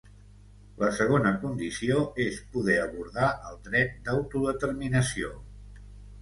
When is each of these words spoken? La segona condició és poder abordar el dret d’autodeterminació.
La 0.83 0.87
segona 0.99 1.33
condició 1.43 1.99
és 2.25 2.39
poder 2.55 2.77
abordar 2.85 3.29
el 3.51 3.61
dret 3.69 3.93
d’autodeterminació. 4.09 5.33